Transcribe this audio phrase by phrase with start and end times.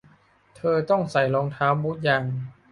[0.55, 2.23] เธอต้องใส่รองเท้าบูทยาง